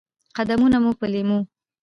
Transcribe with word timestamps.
قدمونه 0.37 0.77
مو 0.83 0.91
په 0.99 1.05
لېمو، 1.11 1.39